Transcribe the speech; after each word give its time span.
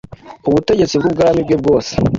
ubutegetsi 0.47 0.95
bw’ubwami 0.99 1.39
bwe 1.45 1.55
bwose. 1.61 1.91